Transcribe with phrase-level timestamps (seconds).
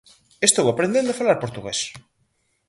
[0.47, 1.79] Estou aprendendo a falar portugués.